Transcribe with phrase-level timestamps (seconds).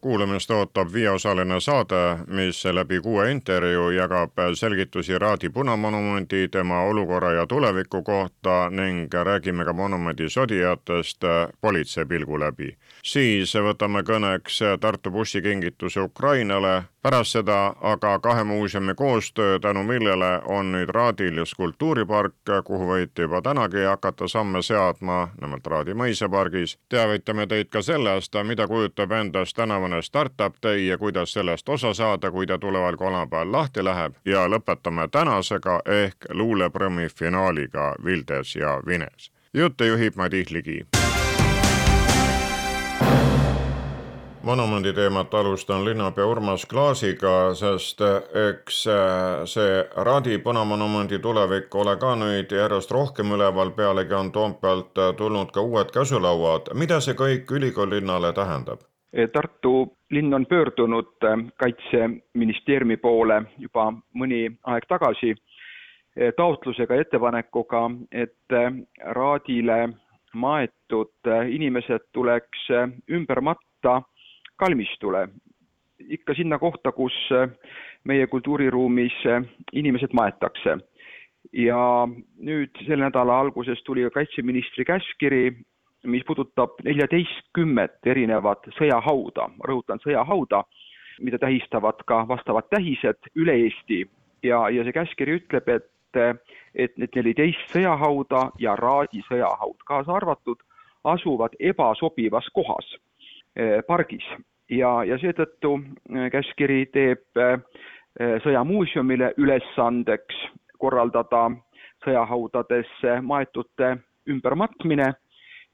[0.00, 7.46] kuulamist ootab viieosaline saade, mis läbi kuue intervjuu jagab selgitusi Raadi punamonumendi, tema olukorra ja
[7.46, 11.24] tuleviku kohta ning räägime ka monumendi sodijatest
[11.60, 12.76] politsei pilgu läbi.
[13.04, 20.72] siis võtame kõneks Tartu bussikingituse Ukrainale, pärast seda aga kahe muuseumi koostöö, tänu millele on
[20.72, 26.78] nüüd Raadil just kultuuripark, kuhu võite juba tänagi hakata samme seadma, nimelt Raadi mõisapargis.
[26.88, 32.30] teavitame teid ka sellest, mida kujutab endast tänavane Startup Day ja kuidas sellest osa saada,
[32.30, 39.30] kui ta tuleval kolmapäeval lahti läheb ja lõpetame tänasega ehk luuleprõmi finaaliga Vildes ja Vines.
[39.54, 40.86] jutte juhib Madis Ligi
[44.42, 48.00] monumendi teemat alustan linnapea Urmas Klaasiga, sest
[48.48, 48.84] eks
[49.44, 55.60] see Radi punamonumendi tulevik ole ka nüüd järjest rohkem üleval, pealegi on Toompealt tulnud ka
[55.60, 56.74] uued käsulauad.
[56.74, 58.89] mida see kõik ülikoollinnale tähendab?
[59.12, 65.34] Eh, Tartu linn on pöördunud äh, Kaitseministeeriumi poole juba mõni aeg tagasi
[66.36, 68.54] taotlusega, ettepanekuga, et
[69.14, 69.76] Raadile
[70.34, 72.66] maetud inimesed tuleks
[73.10, 74.00] ümber matta
[74.58, 75.28] kalmistule,
[76.00, 77.14] ikka sinna kohta, kus
[78.04, 79.16] meie kultuuriruumis
[79.72, 80.78] inimesed maetakse.
[81.52, 82.06] ja
[82.38, 85.56] nüüd selle nädala alguses tuli kaitseministri käskkiri,
[86.04, 90.64] mis puudutab neljateistkümmet erinevat sõjahauda, rõhutan, sõjahauda,
[91.20, 94.04] mida tähistavad ka vastavad tähised üle Eesti.
[94.42, 95.90] Ja, ja see käskkiri ütleb, et
[96.74, 100.58] et need neliteist sõjahauda ja Raadi sõjahaud kaasa arvatud
[101.04, 102.88] asuvad ebasobivas kohas
[103.58, 104.26] äh, pargis.
[104.70, 107.60] Ja, ja seetõttu äh, käskkiri teeb äh,
[108.44, 110.36] sõjamuuseumile ülesandeks
[110.78, 111.50] korraldada
[112.04, 113.96] sõjahaudadesse maetute
[114.28, 115.12] ümbermatmine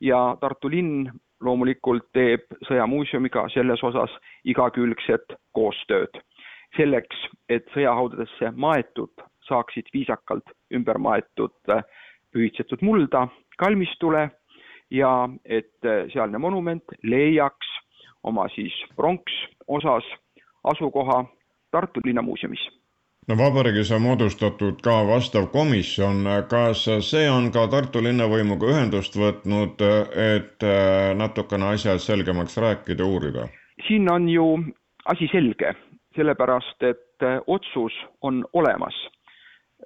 [0.00, 4.12] ja Tartu linn loomulikult teeb Sõjamuuseumiga selles osas
[4.44, 6.22] igakülgset koostööd.
[6.76, 7.16] selleks,
[7.48, 11.54] et sõjahaudadesse maetud saaksid viisakalt ümber maetud
[12.32, 14.30] pühitsetud mulda kalmistule
[14.90, 17.70] ja et sealne monument leiaks
[18.22, 20.04] oma siis pronksosas
[20.64, 21.24] asukoha
[21.70, 22.68] Tartu Linnamuuseumis
[23.28, 29.82] no vabariigis on moodustatud ka vastav komisjon, kas see on ka Tartu linnavõimuga ühendust võtnud,
[30.26, 33.48] et äh, natukene asjad selgemaks rääkida, uurida?
[33.88, 34.46] siin on ju
[35.04, 35.74] asi selge,
[36.16, 38.94] sellepärast et äh, otsus on olemas.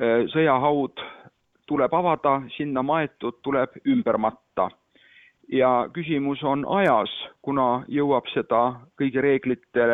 [0.01, 1.01] Äh, sõjahaud
[1.67, 4.69] tuleb avada, sinna maetud tuleb ümber matta
[5.53, 7.11] ja küsimus on ajas,
[7.43, 9.87] kuna jõuab seda kõigi reeglite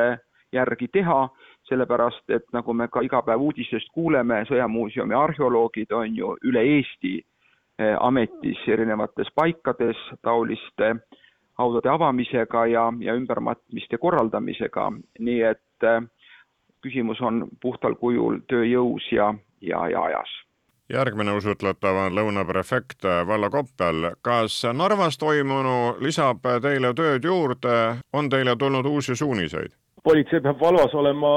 [0.52, 1.26] järgi teha,
[1.68, 7.14] sellepärast et nagu me ka iga päev uudistest kuuleme, Sõjamuuseumi arheoloogid on ju üle Eesti
[7.18, 10.94] eh, ametis erinevates paikades taoliste
[11.58, 16.02] haudade avamisega ja, ja ümbermatmiste korraldamisega, nii et eh,
[16.82, 20.42] küsimus on puhtal kujul tööjõus ja, ja, ja ajas
[20.92, 24.12] järgmine usutletav on lõunaprefekt Valla Koppel.
[24.22, 29.74] kas Narvas toimunu lisab teile tööd juurde, on teile tulnud uusi suuniseid?
[30.06, 31.30] Politsei peab valvas olema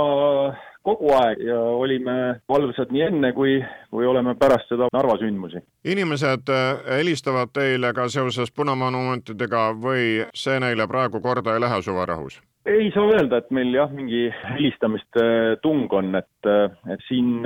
[0.86, 2.16] kogu aeg ja olime
[2.50, 3.58] valvsad nii enne, kui,
[3.92, 5.62] kui oleme pärast seda Narva sündmusi.
[5.86, 6.52] inimesed
[6.88, 10.06] helistavad teile ka seoses punamonumentidega või
[10.38, 12.40] see neile praegu korda ei lähe suvarahus?
[12.70, 15.26] ei saa öelda, et meil jah, mingi helistamiste
[15.64, 16.50] tung on, et,
[16.94, 17.46] et siin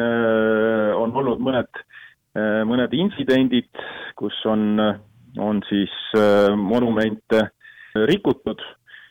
[0.99, 1.83] on olnud mõned,
[2.67, 3.69] mõned intsidendid,
[4.19, 4.81] kus on,
[5.39, 5.93] on siis
[6.59, 7.45] monumente
[8.09, 8.61] rikutud,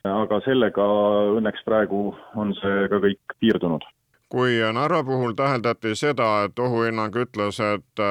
[0.09, 0.85] aga sellega
[1.39, 3.85] õnneks praegu on see ka kõik piirdunud.
[4.33, 8.03] Kui Narva puhul täheldati seda, et ohuhinnang ütles, et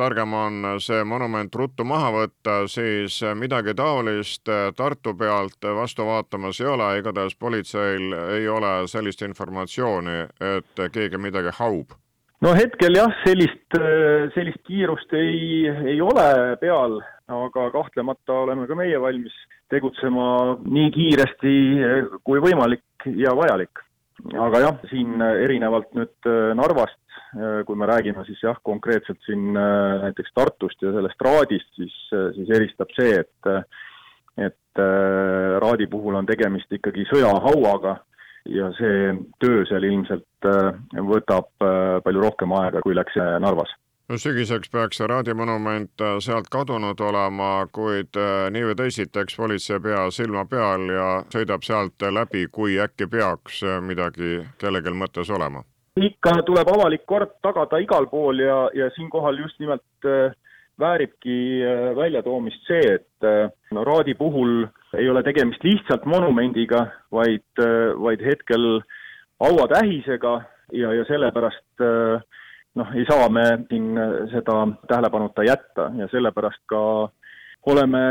[0.00, 6.70] targem on see monument ruttu maha võtta, siis midagi taolist Tartu pealt vastu vaatamas ei
[6.72, 11.92] ole, igatahes politseil ei ole sellist informatsiooni, et keegi midagi haub.
[12.40, 13.76] No hetkel jah, sellist,
[14.32, 19.36] sellist kiirust ei, ei ole peal, aga kahtlemata oleme ka meie valmis
[19.72, 20.28] tegutsema
[20.62, 21.56] nii kiiresti
[22.26, 23.82] kui võimalik ja vajalik.
[24.32, 26.98] Aga jah, siin äh, erinevalt nüüd äh, Narvast,
[27.68, 32.94] kui me räägime siis jah, konkreetselt siin näiteks Tartust ja sellest Raadist, siis, siis eristab
[32.96, 33.50] see, et
[34.40, 34.80] et
[35.60, 37.96] Raadi puhul on tegemist ikkagi sõjahauaga
[38.48, 40.48] ja see töö seal ilmselt
[41.10, 41.50] võtab
[42.06, 43.74] palju rohkem aega, kui läks Narvas
[44.14, 49.80] sügiseks peaks see raadimonument äh, sealt kadunud olema, kuid äh, nii või teisiti, eks politsei
[49.82, 55.64] pea silma peal ja sõidab sealt läbi, kui äkki peaks äh, midagi kellelgi mõttes olema.
[55.96, 60.10] ikka tuleb avalik kord tagada igal pool ja, ja siinkohal just nimelt
[60.78, 61.64] vääribki
[61.96, 64.66] väljatoomist see, et no Raadi puhul
[64.98, 67.62] ei ole tegemist lihtsalt monumendiga, vaid,
[67.96, 68.82] vaid hetkel
[69.40, 70.34] hauatähisega
[70.72, 72.20] ja, ja sellepärast äh,
[72.76, 76.80] noh, ei saa me siin äh, seda tähelepanuta jätta ja sellepärast ka
[77.66, 78.02] oleme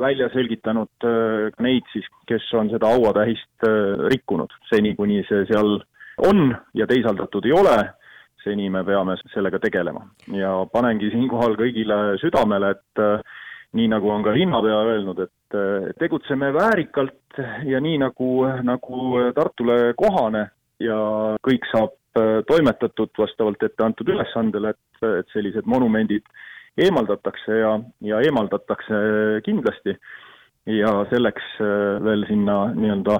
[0.00, 5.76] välja selgitanud äh, neid siis, kes on seda hauatähist äh, rikkunud, seni kuni see seal
[6.24, 7.78] on ja teisaldatud ei ole,
[8.44, 10.04] seni me peame sellega tegelema.
[10.32, 13.04] ja panengi siinkohal kõigile südamele, et
[13.74, 15.56] nii nagu on ka linnapea öelnud, et
[15.98, 18.28] tegutseme väärikalt ja nii nagu,
[18.62, 19.00] nagu
[19.34, 20.44] Tartule kohane
[20.78, 20.98] ja
[21.42, 21.96] kõik saab
[22.46, 26.26] toimetatud vastavalt ette antud ülesandele, et, et sellised monumendid
[26.78, 29.00] eemaldatakse ja, ja eemaldatakse
[29.44, 29.96] kindlasti.
[30.66, 33.18] Ja selleks äh, veel sinna nii-öelda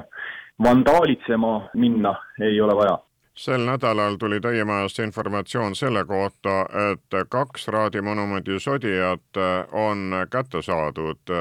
[0.64, 2.98] vandaalitsema minna ei ole vaja.
[3.34, 6.54] Sel nädalal tuli teie majast informatsioon selle kohta,
[6.88, 9.42] et kaks raadimonumendi sodijat
[9.72, 11.34] on kätte saadud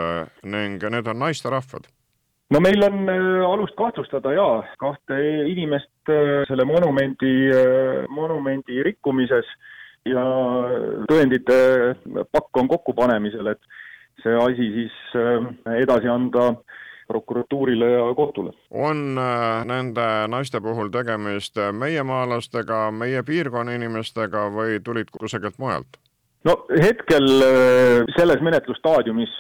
[0.44, 1.85] ning need on naisterahvad
[2.53, 5.17] no meil on äh, alust kahtlustada jaa, kahte
[5.50, 9.50] inimest äh, selle monumendi, äh, monumendi rikkumises
[10.05, 10.23] ja
[11.09, 11.57] tõendite
[12.35, 13.75] pakk on kokkupanemisel, et
[14.19, 14.97] see asi siis
[15.79, 16.50] edasi anda
[17.07, 18.51] prokuratuurile ja kohtule.
[18.69, 19.15] on
[19.69, 25.95] nende naiste puhul tegemist meiemaalastega, meie piirkonna inimestega või tulid kusagilt mujalt?
[26.44, 27.31] no hetkel
[28.17, 29.39] selles menetlusstaadiumis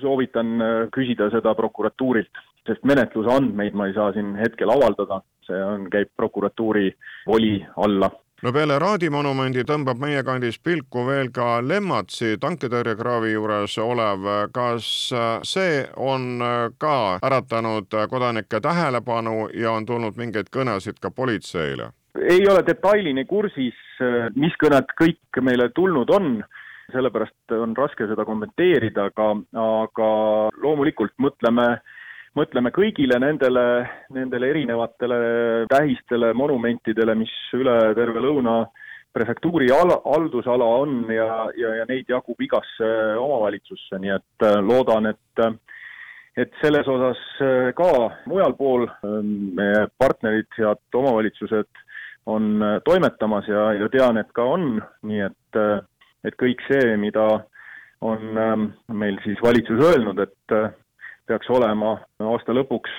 [0.00, 5.58] soovitan äh, küsida seda prokuratuurilt, sest menetluse andmeid ma ei saa siin hetkel avaldada, see
[5.64, 6.90] on, käib prokuratuuri
[7.26, 8.10] voli alla.
[8.44, 14.88] No peale Raadi monumendi tõmbab meie kandis pilku veel ka Lemmatsi tankitõrjekraavi juures olev, kas
[15.16, 21.92] äh, see on äh, ka äratanud kodanike tähelepanu ja on tulnud mingeid kõnesid ka politseile?
[22.16, 23.76] ei ole detailini kursis,
[24.40, 26.38] mis kõned kõik meile tulnud on
[26.92, 29.28] sellepärast on raske seda kommenteerida, aga,
[29.62, 30.08] aga
[30.62, 31.68] loomulikult mõtleme,
[32.38, 33.66] mõtleme kõigile nendele,
[34.14, 35.20] nendele erinevatele
[35.72, 38.60] tähistele, monumentidele, mis üle terve lõuna
[39.16, 42.90] prefektuuri al-, haldusala on ja, ja, ja neid jagub igasse
[43.20, 45.46] omavalitsusse, nii et äh, loodan, et
[46.36, 47.90] et selles osas äh, ka
[48.28, 51.82] mujal pool ähm, meie partnerid, head omavalitsused
[52.28, 54.76] on äh, toimetamas ja, ja tean, et ka on,
[55.08, 55.60] nii et
[56.26, 57.26] et kõik see, mida
[58.04, 60.72] on ähm, meil siis valitsus öelnud, et äh,
[61.26, 62.92] peaks olema aasta lõpuks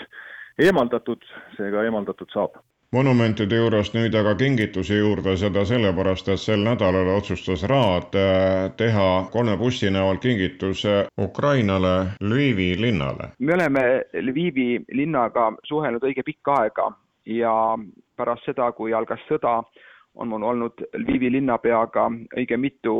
[0.63, 1.21] eemaldatud,
[1.57, 2.57] see ka eemaldatud saab
[2.95, 9.07] monumentide juurest nüüd aga kingituse juurde, seda sellepärast, et sel nädalal otsustas Raad äh, teha
[9.31, 13.33] kolme bussi näol kingituse Ukrainale Lvivi linnale.
[13.39, 13.83] me oleme
[14.13, 16.91] Lvivi linnaga suhelnud õige pikka aega
[17.25, 17.53] ja
[18.15, 19.59] pärast seda, kui algas sõda,
[20.17, 22.97] on mul olnud Lvivi linnapeaga õige mitu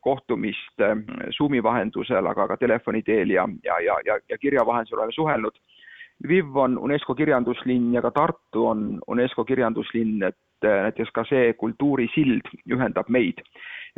[0.00, 0.96] kohtumist eh,
[1.36, 5.58] Zoomi vahendusel, aga ka telefoni teel ja, ja, ja, ja, ja kirja vahendusel oleme suhelnud.
[6.24, 11.52] Lviv on UNESCO kirjanduslinn ja ka Tartu on UNESCO kirjanduslinn, et eh, näiteks ka see
[11.58, 13.42] kultuurisild ühendab meid.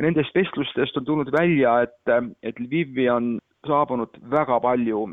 [0.01, 3.37] nendest vestlustest on tulnud välja, et, eh, et Lvivi on
[3.67, 5.05] saabunud väga palju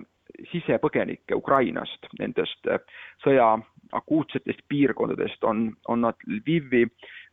[0.52, 2.68] sisepõgenikke Ukrainast, nendest
[3.24, 3.58] sõja
[3.92, 6.86] akuutsetest piirkondadest on, on nad Lvivi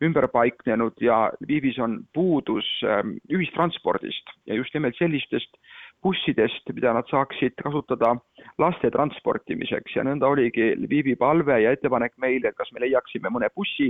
[0.04, 5.58] ümber paiknenud ja Lvivis on puudus ähm, ühistranspordist ja just nimelt sellistest
[6.04, 8.14] bussidest, mida nad saaksid kasutada
[8.62, 13.50] laste transportimiseks ja nõnda oligi Lvivi palve ja ettepanek meile, et kas me leiaksime mõne
[13.56, 13.90] bussi,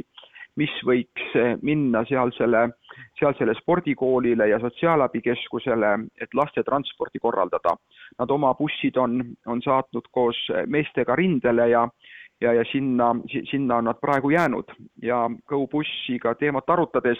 [0.57, 2.63] mis võiks äh, minna sealsele,
[3.19, 7.75] sealsele spordikoolile ja sotsiaalabikeskusele, et laste transporti korraldada.
[8.17, 11.85] Nad oma bussid on, on saatnud koos meestega rindele ja
[12.41, 13.15] ja, ja sinna,
[13.51, 14.71] sinna on nad praegu jäänud.
[15.01, 17.17] Ja GoBussiga teemat arutades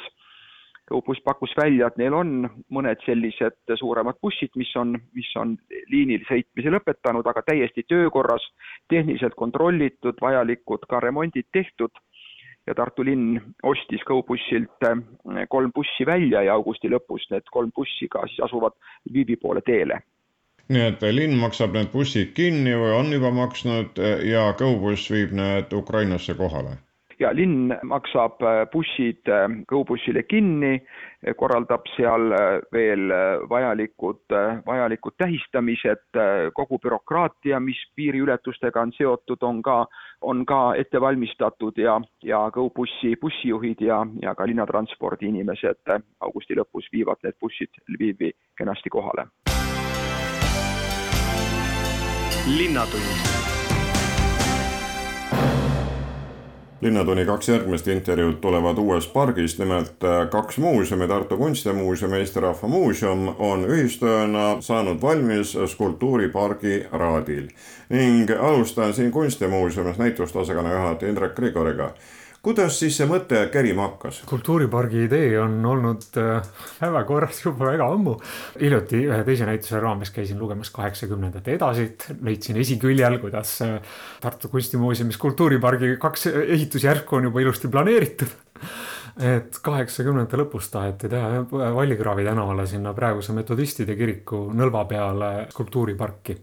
[0.88, 2.30] GoBuss pakkus välja, et neil on
[2.72, 5.58] mõned sellised suuremad bussid, mis on, mis on
[5.92, 8.46] liinil sõitmise lõpetanud, aga täiesti töökorras,
[8.88, 11.92] tehniliselt kontrollitud, vajalikud ka remondid tehtud.
[12.68, 14.88] Ja Tartu linn ostis GoBussilt
[15.50, 18.76] kolm bussi välja ja augusti lõpus need kolm bussi ka siis asuvad
[19.08, 20.02] Lvivi poole teele
[20.70, 25.74] nii et linn maksab need bussid kinni või on juba maksnud ja GoBuss viib need
[25.74, 26.78] Ukrainasse kohale?
[27.20, 29.30] ja linn maksab bussid
[29.70, 30.78] kõubussile kinni,
[31.40, 32.30] korraldab seal
[32.74, 33.14] veel
[33.50, 34.36] vajalikud,
[34.68, 36.20] vajalikud tähistamised,
[36.54, 39.80] kogu bürokraatia, mis piiriületustega on seotud, on ka,
[40.22, 46.90] on ka ette valmistatud ja, ja GoBussi bussijuhid ja, ja ka linnatranspordi inimesed augusti lõpus
[46.94, 49.30] viivad need bussid Lvivi kenasti kohale.
[52.48, 53.04] Linnatund.
[56.82, 62.40] Linnatunni kaks järgmist intervjuud tulevad uuest pargist, nimelt äh, kaks muuseumi, Tartu Kunstimuuseum ja Eesti
[62.40, 67.50] Rahva Muuseum on ühistööna saanud valmis skulptuuripargi Raadil.
[67.90, 71.92] Ning alustan siin Kunstimuuseumis näitusteosakonna juhataja Indrek Grigoriga
[72.48, 74.22] kuidas siis see mõte kerima hakkas?
[74.30, 76.46] kultuuripargi idee on olnud äh,
[76.80, 78.16] päevakorras juba väga ammu.
[78.62, 83.80] hiljuti ühe teise näituse raames käisin lugemas kaheksakümnendate edasit, leidsin esiküljel, kuidas äh,
[84.24, 88.32] Tartu Kunstimuuseumis kultuuripargi kaks ehitusjärku on juba ilusti planeeritud
[89.24, 96.38] et kaheksakümnendate lõpus taheti teha Vallikraavi tänavale sinna praeguse metodistide kiriku nõlva peale skulptuuriparki.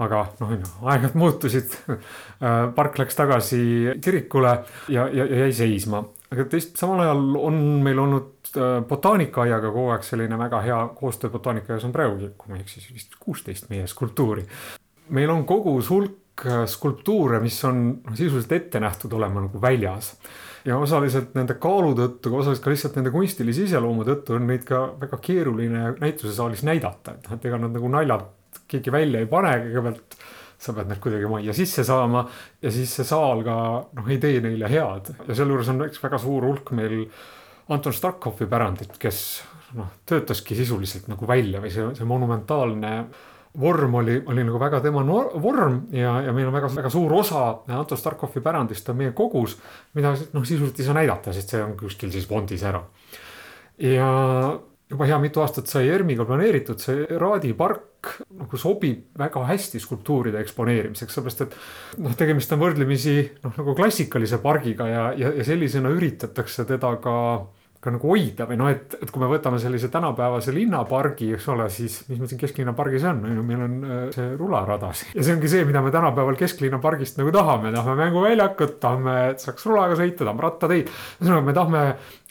[0.00, 0.52] aga noh,
[0.88, 1.74] aegad muutusid.
[2.78, 3.62] park läks tagasi
[4.00, 4.54] kirikule
[4.88, 9.90] ja, ja, ja jäi seisma, aga teist samal ajal on meil olnud äh, botaanikaaiaga kogu
[9.94, 13.70] aeg selline väga hea koostöö botaanikaaias on praegugi, kui ma ei eksi, siis vist kuusteist
[13.72, 14.46] meie skulptuuri.
[15.10, 20.14] meil on kogus hulk äh, skulptuure, mis on noh, sisuliselt ette nähtud olema nagu väljas
[20.64, 24.82] ja osaliselt nende kaalu tõttu, osaliselt ka lihtsalt nende kunstilise iseloomu tõttu on neid ka
[25.00, 29.54] väga keeruline näitusesaalis näidata, et noh, et ega nad nagu naljalt keegi välja ei pane,
[29.64, 30.18] kõigepealt
[30.60, 32.26] sa pead need kuidagi majja sisse saama
[32.60, 33.56] ja siis see saal ka
[33.96, 35.14] noh, ei tee neile head.
[35.28, 37.06] Ja sealjuures on üks väga suur hulk meil
[37.70, 39.20] Anton Starkovi pärandit, kes
[39.78, 42.94] noh, töötaski sisuliselt nagu välja või see, see monumentaalne
[43.58, 45.02] vorm oli, oli nagu väga tema
[45.42, 49.56] vorm ja, ja meil on väga, väga suur osa Anton Starkovi pärandist on meie kogus,
[49.94, 52.82] mida noh, sisuliselt ei saa näidata, sest see on kuskil siis fondis ära.
[53.82, 54.10] ja
[54.90, 60.40] juba hea mitu aastat sai ERM-iga planeeritud, see Raadi park nagu sobib väga hästi skulptuuride
[60.40, 61.56] eksponeerimiseks, sellepärast et
[62.00, 67.16] noh, tegemist on võrdlemisi noh, nagu klassikalise pargiga ja, ja, ja sellisena üritatakse teda ka
[67.80, 71.64] ka nagu hoida või noh, et, et kui me võtame sellise tänapäevase linnapargi, eks ole,
[71.72, 75.14] siis mis meil siin kesklinna pargis on, on ju, meil on äh, see rularada siin.
[75.16, 79.40] ja see ongi see, mida me tänapäeval kesklinna pargist nagu tahame, tahame mänguväljakut, tahame, et
[79.40, 80.90] saaks rulaga sõita, tahame rattateid.
[81.22, 81.84] ühesõnaga, me tahame,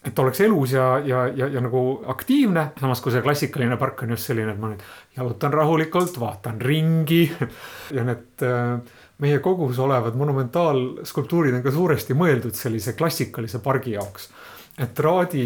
[0.05, 1.81] et oleks elus ja, ja, ja, ja nagu
[2.13, 4.85] aktiivne, samas kui see klassikaline park on just selline, et ma nüüd
[5.17, 7.23] jalutan rahulikult, vaatan ringi
[7.97, 8.77] ja need äh,
[9.25, 14.29] meie kogus olevad monumentaalskulptuurid on ka suuresti mõeldud sellise klassikalise pargi jaoks
[14.79, 15.45] et Raadi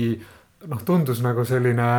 [0.70, 1.90] noh, tundus nagu selline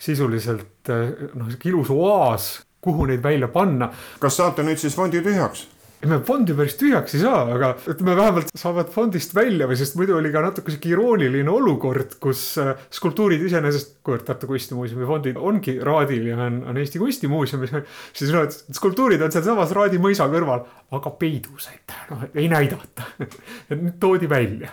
[0.00, 3.90] sisuliselt noh, sihuke ilus oaas, kuhu neid välja panna.
[4.20, 5.66] kas saate nüüd siis fondi tühjaks?
[6.00, 9.98] ei, me fondi päris tühjaks ei saa, aga ütleme vähemalt saavad fondist välja või sest
[10.00, 15.40] muidu oli ka natuke sihuke irooniline olukord, kus äh, skulptuurid iseenesest, kuivõrd Tartu Kunstimuuseumi fondid
[15.40, 17.74] ongi Raadil ja on, on Eesti Kunstimuuseumis,
[18.16, 20.64] siis noh, et skulptuurid on sealsamas Raadi mõisa kõrval,
[20.96, 23.10] aga peidus, et noh, ei näidata
[23.70, 24.72] et nüüd toodi välja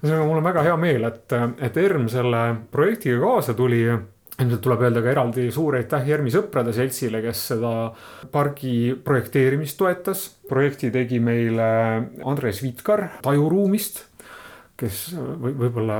[0.00, 2.42] ühesõnaga, mul on väga hea meel, et, et ERM selle
[2.72, 3.84] projektiga kaasa tuli.
[4.40, 7.72] Ilmselt tuleb öelda ka eraldi suur aitäh Jermi Sõprade Seltsile, kes seda
[8.32, 10.30] pargi projekteerimist toetas.
[10.48, 11.66] projekti tegi meile
[12.24, 14.00] Andres Vitkar Tajuruumist,
[14.80, 15.02] kes
[15.42, 15.98] või võib-olla,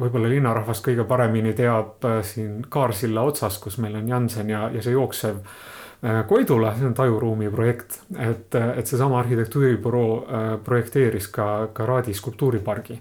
[0.00, 4.82] võib-olla linnarahvas kõige paremini teab äh, siin Kaarsilla otsas, kus meil on Jansen ja, ja
[4.84, 11.50] see jooksev äh, Koidula, see on tajuruumi projekt, et, et seesama arhitektuuribüroo äh, projekteeris ka,
[11.76, 12.98] ka Raadi skulptuuripargi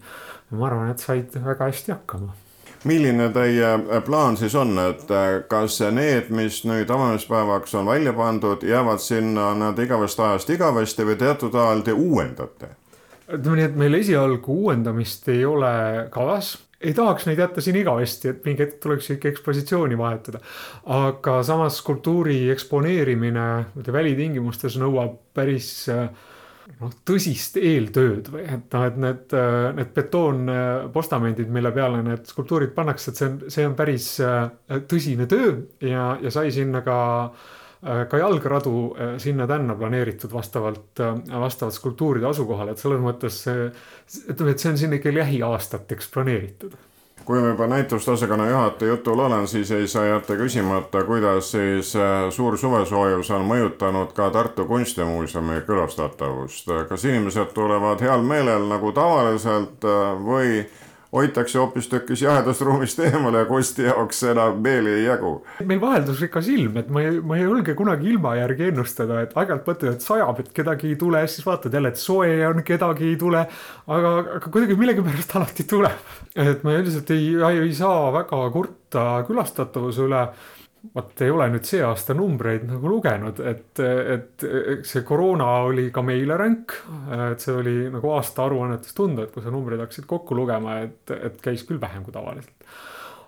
[0.53, 2.33] ma arvan, et said väga hästi hakkama
[2.83, 8.63] milline teie plaan siis on, et äh, kas need, mis nüüd avamispäevaks on välja pandud,
[8.67, 12.75] jäävad sinna nad igavest ajast igavesti või teatud ajal te uuendate?
[13.33, 15.73] ütleme nii, et meil esialgu uuendamist ei ole
[16.11, 20.41] kavas ei tahaks neid jätta siin igavesti, et mingi hetk tuleks ikka ekspositsiooni vahetada.
[20.85, 23.47] aga samas skulptuuri eksponeerimine
[23.95, 26.09] välitingimustes nõuab päris äh,
[26.81, 29.35] noh, tõsist eeltööd või et noh, et need,
[29.77, 34.45] need betoonpostamendid, mille peale need skulptuurid pannakse, et see on, see on päris äh,
[34.89, 41.77] tõsine töö ja, ja sai sinna ka äh, ka jalgradu äh, sinna-tänna planeeritud vastavalt, vastavalt
[41.77, 46.75] skulptuuride asukohale, et selles mõttes ütleme, et see on siin ikka lähiaastateks planeeritud
[47.25, 52.29] kui ma juba näitustasakonna juhataja jutul olen, siis ei saa jätta küsimata, kuidas siis äh,
[52.29, 56.67] suur suvesoojus on mõjutanud ka Tartu Kunstimuuseumi külastatavust.
[56.89, 60.65] kas inimesed tulevad heal meelel nagu tavaliselt äh, või
[61.13, 65.33] hoitakse hoopistükkis jahedast ruumist eemale ja Kusti jaoks enam meeli ei jagu.
[65.65, 69.69] meil vaheldusrikas ilm, et ma ei, ma ei julge kunagi ilma järgi ennustada, et aeg-ajalt
[69.69, 73.19] mõtled, et sajab, et kedagi ei tule, siis vaatad jälle, et soe on, kedagi ei
[73.21, 73.45] tule.
[73.87, 80.07] aga, aga kuidagi millegipärast alati tuleb, et ma üldiselt ei, ei saa väga kurta külastatavuse
[80.07, 80.27] üle
[80.91, 84.45] vot ei ole nüüd see aasta numbreid nagu lugenud, et, et
[84.87, 86.75] see koroona oli ka meile ränk.
[87.31, 91.15] et see oli nagu aasta aruannetes tunda, et kui sa numbreid hakkasid kokku lugema, et,
[91.15, 92.67] et käis küll vähem kui tavaliselt.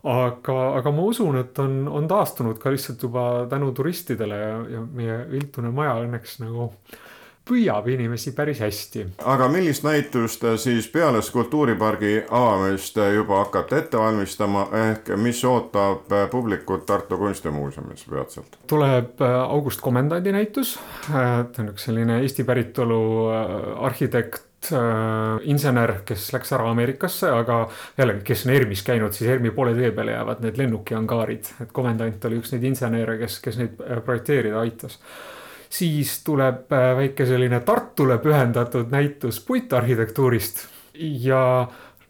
[0.04, 4.86] aga, aga ma usun, et on, on taastunud ka lihtsalt juba tänu turistidele ja, ja
[4.86, 7.00] meie viltune maja õnneks nagu äh,
[7.46, 9.06] püüab inimesi päris hästi.
[9.32, 16.86] aga millist näitust siis peale skulptuuripargi avamist juba hakkate ette valmistama, ehk mis ootab publikut
[16.86, 18.58] Tartu Kunstimuuseumis peatselt?
[18.68, 23.00] tuleb äh, August Komendandi näitus, äh, ta on üks selline Eesti päritolu
[23.30, 24.44] äh, arhitekt,
[25.46, 27.60] insener, kes läks ära Ameerikasse, aga
[28.00, 32.26] jällegi, kes on ERM-is käinud, siis ERM-i poole tee peale jäävad need lennukiangaarid, et komendant
[32.26, 33.76] oli üks neid insenere, kes, kes neid
[34.08, 34.98] projekteerida aitas
[35.78, 40.66] siis tuleb äh, väike selline Tartule pühendatud näitus puitarhitektuurist
[41.24, 41.42] ja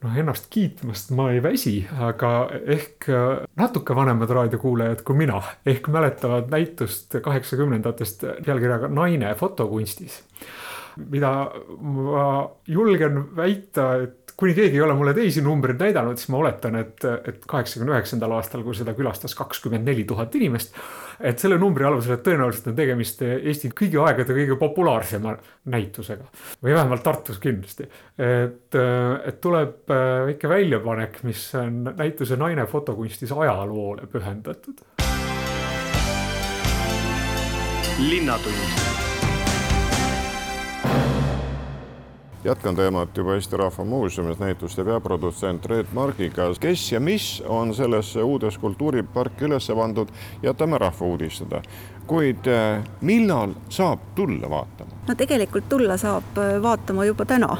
[0.03, 1.75] noh, ennast kiitmast ma ei väsi,
[2.07, 10.21] aga ehk äh, natuke vanemad raadiokuulajad kui mina ehk mäletavad näitust kaheksakümnendatest pealkirjaga Naine fotokunstis.
[11.11, 11.31] mida
[11.81, 16.75] ma julgen väita, et kuni keegi ei ole mulle teisi numbreid näidanud, siis ma oletan,
[16.79, 20.77] et, et kaheksakümne üheksandal aastal, kui seda külastas kakskümmend neli tuhat inimest
[21.19, 25.35] et selle numbri alusel, tõenäoliselt on tegemist Eesti kõigi aegade kõige populaarsema
[25.71, 26.27] näitusega
[26.63, 27.87] või vähemalt Tartus kindlasti.
[28.17, 34.85] et, et tuleb äh, väike väljapanek, mis on näituse Naine fotokunstis ajaloole pühendatud.
[37.95, 39.14] linnatund
[42.45, 46.43] jätkan teemat juba Eesti Rahva Muuseumis näituste peaprodutsent Reet Margiga.
[46.59, 50.07] kes ja mis on sellesse uude skulptuuriparki üles pandud,
[50.43, 51.61] jätame rahva uudistada.
[52.07, 54.91] kuid eh, millal saab tulla vaatama?
[55.07, 57.57] no tegelikult tulla saab eh, vaatama juba täna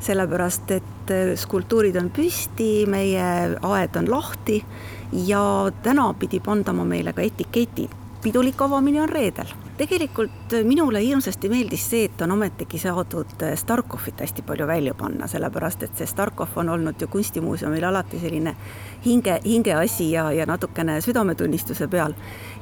[0.00, 4.64] sellepärast et eh, skulptuurid on püsti, meie aed on lahti
[5.12, 7.90] ja täna pidi pandama meile ka etiketid.
[8.22, 14.44] pidulik avamine on reedel tegelikult minule hirmsasti meeldis see, et on ometigi saadud Starkovit hästi
[14.46, 18.56] palju välja panna, sellepärast et see Starkov on olnud ju kunstimuuseumil alati selline
[19.04, 22.14] hinge, hingeasi ja, ja natukene südametunnistuse peal.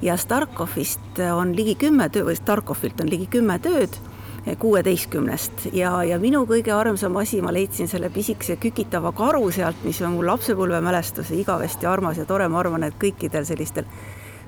[0.02, 3.98] ja Starkovist on ligi kümme töö, või Starkovilt on ligi kümme tööd
[4.58, 10.02] kuueteistkümnest ja, ja minu kõige armsam asi, ma leidsin selle pisikese kükitava karu sealt, mis
[10.04, 13.88] on mul lapsepõlvemälestus igavesti armas ja tore, ma arvan, et kõikidel sellistel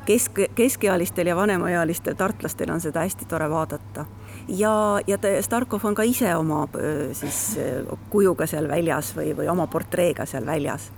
[0.06, 4.06] kesk, keskealistel ja vanemaealistel tartlastel on seda hästi tore vaadata.
[4.48, 6.66] ja, ja Starkov on ka ise oma
[7.12, 7.58] siis
[8.10, 10.90] kujuga seal väljas või, või oma portreega seal väljas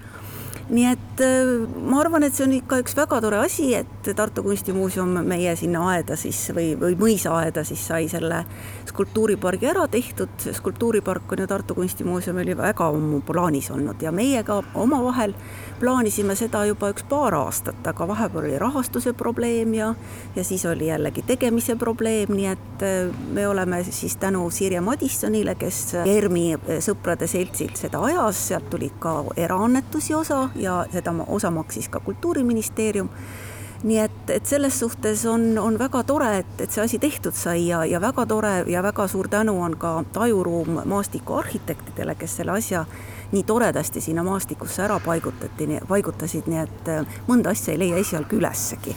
[0.69, 4.43] nii et äh, ma arvan, et see on ikka üks väga tore asi, et Tartu
[4.45, 8.43] Kunstimuuseum meie sinna aeda siis või, või mõisaaeda siis sai selle
[8.89, 10.33] skulptuuripargi ära tehtud.
[10.53, 15.35] skulptuuripark on ju Tartu Kunstimuuseumil väga ammu plaanis olnud ja meie ka omavahel
[15.81, 19.95] plaanisime seda juba üks paar aastat, aga vahepeal oli rahastuse probleem ja,
[20.37, 25.57] ja siis oli jällegi tegemise probleem, nii et äh, me oleme siis tänu Sirje Madissonile,
[25.57, 26.47] kes ERMi
[26.85, 33.09] sõprade seltsilt seda ajas, sealt tulid ka eraannetusi osa ja seda osa maksis ka Kultuuriministeerium.
[33.83, 37.69] Nii et, et selles suhtes on, on väga tore, et, et see asi tehtud sai
[37.69, 42.83] ja, ja väga tore ja väga suur tänu on ka Tajuruum maastikuarhitektidele, kes selle asja
[43.33, 48.41] nii toredasti sinna maastikusse ära paigutati, paigutasid, nii et äh, mõnda asja ei leia esialgu
[48.41, 48.97] ülessegi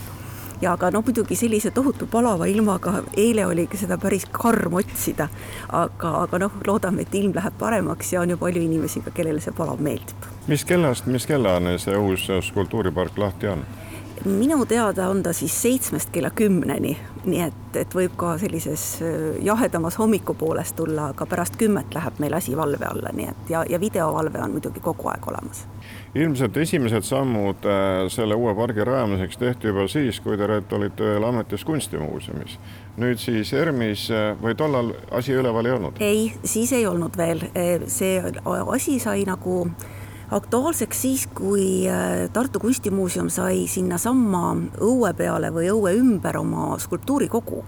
[0.62, 5.28] ja aga no muidugi sellise tohutu palava ilmaga, eile oligi seda päris karm otsida.
[5.70, 9.42] aga, aga noh, loodame, et ilm läheb paremaks ja on ju palju inimesi ka, kellele
[9.42, 10.30] see palav meeldib.
[10.48, 13.66] mis kellast, mis kellani see uus skulptuuripark lahti on?
[14.26, 19.38] Minu teada on ta siis seitsmest kella kümneni, nii et, et võib ka sellises äh,
[19.46, 23.80] jahedamas hommikupooles tulla, aga pärast kümmet läheb meil asi valve alla, nii et ja, ja
[23.80, 25.66] videovalve on muidugi kogu aeg olemas.
[26.16, 31.24] ilmselt esimesed sammud äh, selle uue pargi rajamiseks tehti juba siis, kui te olite veel
[31.24, 32.60] ametis Kunstimuuseumis.
[32.98, 35.98] nüüd siis ERMis äh, või tollal asi üleval ei olnud?
[36.00, 37.48] ei, siis ei olnud veel,
[37.88, 38.22] see
[38.76, 39.66] asi sai nagu
[40.32, 47.64] aktuaalseks siis, kui äh, Tartu Kunstimuuseum sai sinnasamma õue peale või õue ümber oma skulptuurikogu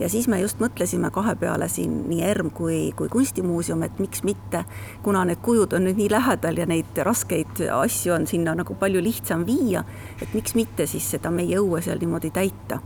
[0.00, 4.24] ja siis me just mõtlesime kahe peale siin nii ERM kui, kui Kunstimuuseum, et miks
[4.26, 4.64] mitte,
[5.04, 9.02] kuna need kujud on nüüd nii lähedal ja neid raskeid asju on sinna nagu palju
[9.04, 9.84] lihtsam viia,
[10.20, 12.80] et miks mitte siis seda meie õue seal niimoodi täita.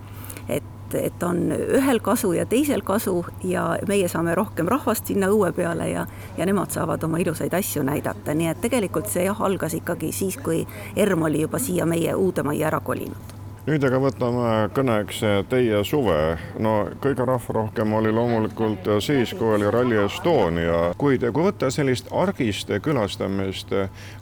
[0.48, 5.52] et et on ühel kasu ja teisel kasu ja meie saame rohkem rahvast sinna õue
[5.52, 6.07] peale ja,
[6.38, 10.38] ja nemad saavad oma ilusaid asju näidata, nii et tegelikult see jah, algas ikkagi siis,
[10.42, 10.64] kui
[10.96, 13.34] ERM oli juba siia meie uude majja ära kolinud
[13.64, 16.37] nüüd aga võtame kõneks teie suve.
[16.61, 22.68] no kõige rahvarohkem oli loomulikult siis, kui oli Rally Estonia, kuid kui võtta sellist argist
[22.85, 23.72] külastamist,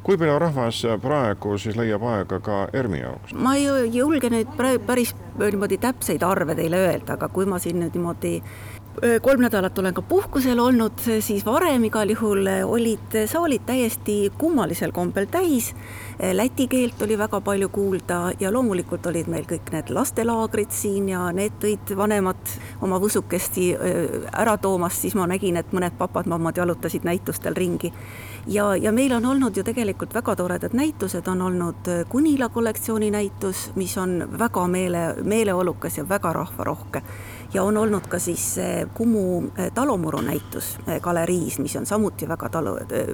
[0.02, 3.35] kui palju rahvas praegu siis leiab aega ka ERMi jaoks?
[3.35, 4.55] ma ei julge nüüd
[4.87, 8.37] päris niimoodi täpseid arve teile öelda, aga kui ma siin nüüd niimoodi
[9.22, 15.26] kolm nädalat olen ka puhkusel olnud, siis varem igal juhul olid saalid täiesti kummalisel kombel
[15.33, 15.72] täis.
[16.33, 21.24] Läti keelt oli väga palju kuulda ja loomulikult olid meil kõik need lastelaagrid siin ja
[21.33, 23.72] need tõid vanemad oma võsukesti
[24.33, 27.92] ära toomas, siis ma nägin, et mõned papad-mammad jalutasid näitustel ringi.
[28.46, 33.70] ja, ja meil on olnud ju tegelikult väga toredad näitused, on olnud Kunila kollektsiooni näitus,
[33.74, 37.02] mis on väga meele, meeleolukas ja väga rahvarohke
[37.54, 38.56] ja on olnud ka siis
[38.94, 43.06] Kumu eh, talumuru näitus eh, galeriis, mis on samuti väga talu, eh,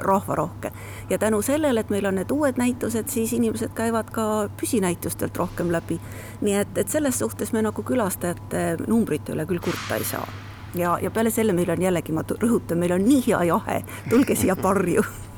[0.00, 0.72] rahvarohke.
[1.10, 5.72] ja tänu sellele, et meil on need uued näitused, siis inimesed käivad ka püsinäitustelt rohkem
[5.72, 6.00] läbi.
[6.40, 10.26] nii et, et selles suhtes me nagu külastajate numbrite üle küll kurta ei saa
[10.74, 14.34] ja, ja peale selle meil on jällegi, ma rõhutan, meil on nii hea jahe, tulge
[14.34, 15.04] siia parju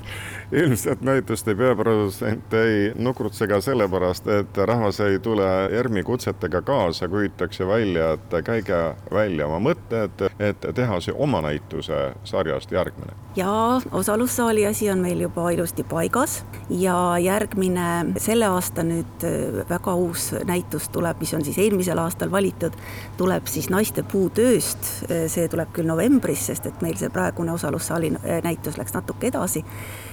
[0.52, 7.66] ilmselt näituste peaprodutsent ei nukrutse ka sellepärast, et rahvas ei tule ERM-i kutsetega kaasa, küsitakse
[7.66, 8.80] välja, et käige
[9.12, 13.12] välja oma mõtted, et teha see oma näituse sarjast järgmine.
[13.36, 19.94] ja osalussaali asi on meil juba ilusti paigas ja järgmine selle aasta nüüd äh, väga
[19.94, 22.72] uus näitus tuleb, mis on siis eelmisel aastal valitud,
[23.16, 24.78] tuleb siis naiste puutööst.
[25.10, 29.28] Äh, see tuleb küll novembris, sest et meil see praegune osalussaali äh, näitus läks natuke
[29.28, 29.64] edasi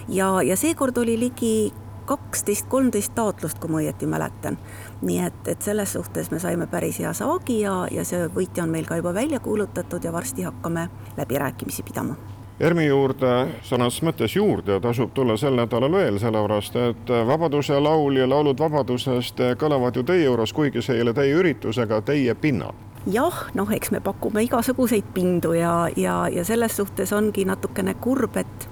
[0.08, 1.74] ja, ja seekord oli ligi
[2.06, 4.58] kaksteist, kolmteist taotlust, kui ma õieti mäletan.
[5.02, 8.72] nii et, et selles suhtes me saime päris hea saagi ja, ja see võitja on
[8.72, 12.16] meil ka juba välja kuulutatud ja varsti hakkame läbirääkimisi pidama
[12.60, 13.32] ERMi juurde,
[13.66, 19.42] sõnas mõttes juurde tasub tulla sel nädalal veel, sellepärast et Vabaduse laul ja laulud vabadusest
[19.60, 22.76] kõlavad ju teie juures, kuigi see ei ole teie üritus, aga teie pinnal
[23.10, 28.38] jah, noh, eks me pakume igasuguseid pindu ja, ja, ja selles suhtes ongi natukene kurb,
[28.38, 28.70] et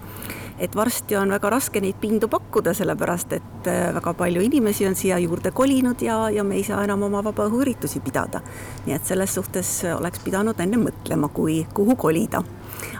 [0.62, 4.96] et varsti on väga raske neid pindu pakkuda, sellepärast et äh, väga palju inimesi on
[4.96, 8.42] siia juurde kolinud ja, ja me ei saa enam oma vabaõhuüritusi pidada.
[8.86, 12.44] nii et selles suhtes oleks pidanud enne mõtlema, kui, kuhu kolida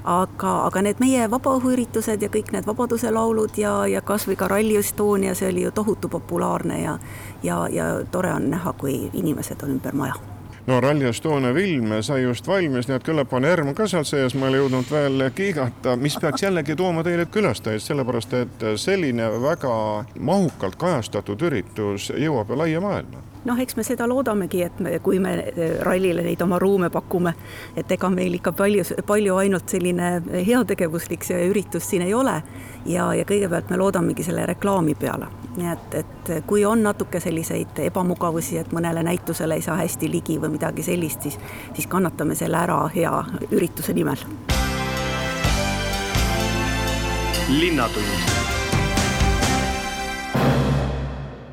[0.04, 4.78] aga, aga need meie vabaõhuüritused ja kõik need Vabaduse laulud ja, ja kasvõi ka Rally
[4.82, 6.98] Estonia, see oli ju tohutu populaarne ja
[7.44, 10.31] ja, ja tore on näha, kui inimesed on ümber maja
[10.68, 14.36] no Rally Estonia film sai just valmis, nii et küllap on ERM ka seal sees,
[14.38, 19.74] ma ei jõudnud veel kiigata, mis peaks jällegi tooma teile külastajaid, sellepärast et selline väga
[20.20, 23.26] mahukalt kajastatud üritus jõuab ju laia maailma.
[23.46, 25.34] Noh, eks me seda loodamegi, et me, kui me
[25.82, 27.34] rallile neid oma ruume pakume,
[27.76, 30.12] et ega meil ikka palju, palju ainult selline
[30.46, 32.42] heategevuslik see üritus siin ei ole.
[32.86, 37.82] ja, ja kõigepealt me loodamegi selle reklaami peale, nii et, et kui on natuke selliseid
[37.86, 41.40] ebamugavusi, et mõnele näitusele ei saa hästi ligi või midagi sellist, siis,
[41.74, 44.24] siis kannatame selle ära hea ürituse nimel.
[47.52, 48.41] linnatund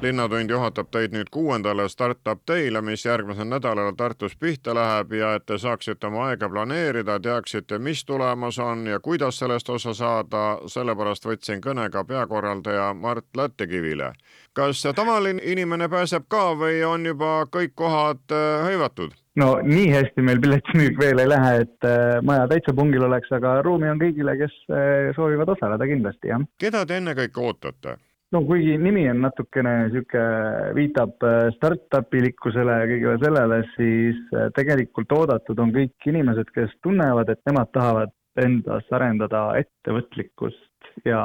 [0.03, 5.47] linnatund juhatab teid nüüd kuuendale Startup Day'le, mis järgmisel nädalal Tartus pihta läheb ja et
[5.47, 11.27] te saaksite oma aega planeerida, teaksite, mis tulemas on ja kuidas sellest osa saada, sellepärast
[11.27, 14.13] võtsin kõne ka peakorraldaja Mart Lättekivile.
[14.53, 19.15] kas tavaline inimene pääseb ka või on juba kõik kohad äh, hõivatud?
[19.37, 23.63] no nii hästi meil piletimüük veel ei lähe, et äh, maja täitsa pungil oleks, aga
[23.63, 26.47] ruumi on kõigile, kes äh, soovivad osaleda kindlasti, jah.
[26.59, 27.99] keda te ennekõike ootate?
[28.33, 34.51] No kuigi nimi on natukene niisugune, viitab äh, startup ilikkusele ja kõigele sellele, siis äh,
[34.57, 41.21] tegelikult oodatud on kõik inimesed, kes tunnevad, et nemad tahavad endas arendada ettevõtlikkust ja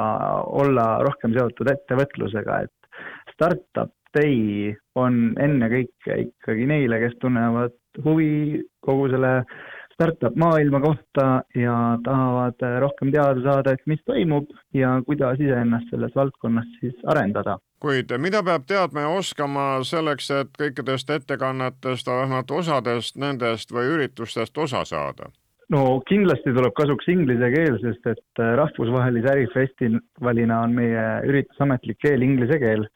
[0.46, 9.08] olla rohkem seotud ettevõtlusega, et startup day on ennekõike ikkagi neile, kes tunnevad huvi kogu
[9.12, 9.32] selle
[9.94, 16.14] startup maailma kohta ja tahavad rohkem teada saada, et mis toimub ja kuidas iseennast selles
[16.16, 17.58] valdkonnas siis arendada.
[17.80, 24.58] kuid mida peab teadma ja oskama selleks, et kõikidest ettekannetest, vähemalt osadest nendest või üritustest
[24.58, 25.30] osa saada?
[25.72, 32.22] no kindlasti tuleb kasuks inglise keel, sest et rahvusvahelise ärifestivalina on meie ürituse ametlik keel
[32.22, 32.86] inglise keel.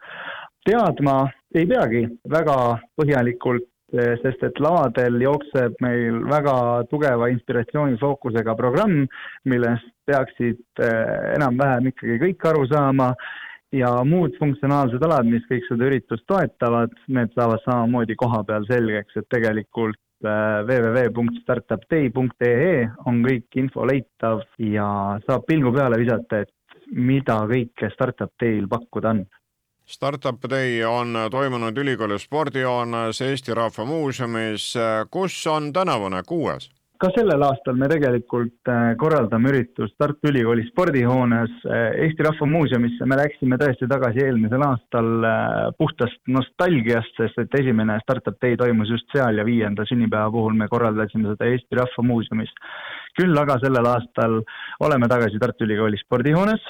[0.69, 1.19] teadma
[1.55, 2.57] ei peagi väga
[3.01, 9.07] põhjalikult sest et lavadel jookseb meil väga tugeva inspiratsioonifookusega programm,
[9.49, 13.09] millest peaksid eh, enam-vähem ikkagi kõik aru saama.
[13.77, 19.13] Ja muud funktsionaalsed alad, mis kõik seda üritust toetavad, need saavad samamoodi koha peal selgeks,
[19.21, 26.51] et tegelikult www.startupday.ee on kõik info leitav ja saab pilgu peale visata, et
[26.97, 29.21] mida kõike Startup Day'l pakkuda on
[29.89, 34.75] Startup Day on toimunud ülikooli spordihoones Eesti Rahva Muuseumis,
[35.11, 36.69] kus on tänavune kuues?
[36.99, 43.07] ka sellel aastal me tegelikult äh, korraldame üritust Tartu Ülikooli spordihoones äh, Eesti Rahva Muuseumisse,
[43.07, 48.91] me läksime tõesti tagasi eelmisel aastal äh, puhtast nostalgiast, sest et esimene Startup Day toimus
[48.91, 52.51] just seal ja viienda sünnipäeva puhul me korraldasime seda Eesti Rahva Muuseumis.
[53.19, 54.41] küll aga sellel aastal
[54.83, 56.67] oleme tagasi Tartu Ülikooli spordihoones,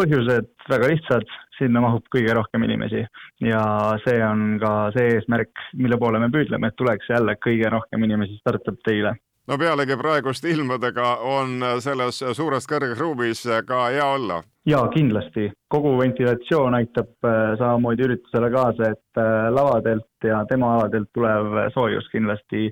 [0.00, 1.26] põhjused väga lihtsad,
[1.58, 3.04] sinna mahub kõige rohkem inimesi
[3.44, 3.64] ja
[4.04, 8.40] see on ka see eesmärk, mille poole me püüdleme, et tuleks jälle kõige rohkem inimesi
[8.40, 14.42] startup teile no pealegi praeguste ilmadega on selles suures kõrges ruumis ka hea olla.
[14.66, 15.50] jaa, kindlasti.
[15.68, 22.08] kogu ventilatsioon aitab äh, samamoodi üritusele kaasa, et äh, lavadelt ja tema aladelt tulev soojus
[22.12, 22.70] kindlasti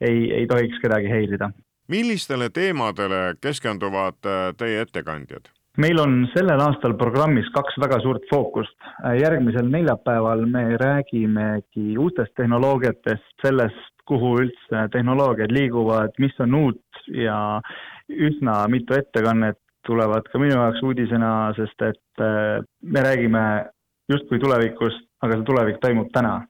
[0.00, 1.50] ei, ei tohiks kedagi häirida.
[1.88, 5.50] millistele teemadele keskenduvad äh, teie ettekandjad?
[5.80, 8.76] Meil on sellel aastal programmis kaks väga suurt fookust.
[9.20, 17.60] järgmisel neljapäeval me räägimegi uutest tehnoloogiatest, sellest, kuhu üldse tehnoloogiad liiguvad, mis on uut ja
[18.08, 23.44] üsna mitu ettekannet tulevad ka minu jaoks uudisena, sest et äh, me räägime
[24.12, 26.42] justkui tulevikust, aga see tulevik toimub täna.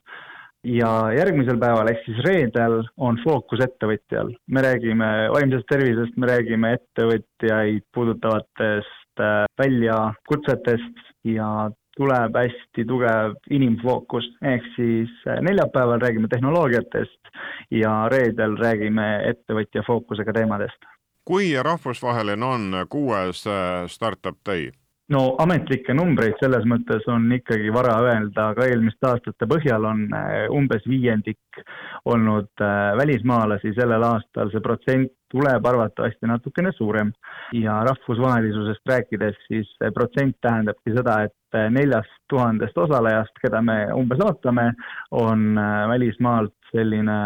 [0.63, 4.33] ja järgmisel päeval ehk siis reedel on fookus ettevõtjal.
[4.47, 14.25] me räägime vaimsest tervisest, me räägime ettevõtjaid puudutavatest Äh, väljakutsetest ja tuleb hästi tugev inimfookus,
[14.41, 17.29] ehk siis äh, neljapäeval räägime tehnoloogiatest
[17.71, 20.89] ja reedel räägime ettevõtja fookusega teemadest.
[21.25, 24.71] kui rahvusvaheline on kuues äh, Startup Day?
[25.11, 30.05] No ametlikke numbreid selles mõttes on ikkagi vara öelda, aga eelmiste aastate põhjal on
[30.55, 31.63] umbes viiendik
[32.09, 32.63] olnud
[32.99, 37.11] välismaalasi, sellel aastal see protsent tuleb arvatavasti natukene suurem.
[37.57, 44.71] Ja rahvusvahelisusest rääkides, siis protsent tähendabki seda, et neljast tuhandest osalejast, keda me umbes ootame,
[45.11, 45.53] on
[45.89, 47.17] välismaalt selline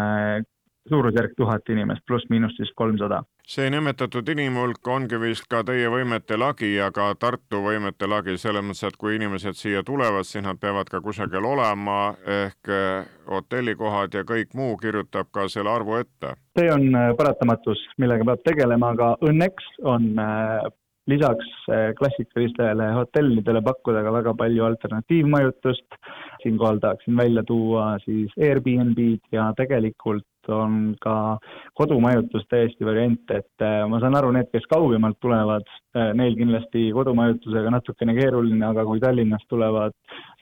[0.88, 3.22] suurusjärk tuhat inimest, pluss-miinus siis kolmsada.
[3.48, 8.64] see nimetatud inimhulk ongi vist ka teie võimete lagi ja ka Tartu võimete lagi, selles
[8.64, 14.14] mõttes, et kui inimesed siia tulevad, siis nad peavad ka kusagil olema, ehk eh, hotellikohad
[14.14, 16.34] ja kõik muu kirjutab ka selle arvu ette.
[16.58, 20.70] see on eh, paratamatus, millega peab tegelema, aga õnneks on eh,
[21.08, 21.48] lisaks
[21.96, 26.02] klassikalistele hotellidele pakkuda ka väga palju alternatiivmajutust.
[26.42, 31.38] siinkohal tahaksin välja tuua siis Airbnb-d ja tegelikult on ka
[31.78, 36.88] kodumajutus täiesti variant, et äh, ma saan aru, need, kes kaugemalt tulevad, äh, neil kindlasti
[36.96, 39.96] kodumajutusega natukene keeruline, aga kui Tallinnast tulevad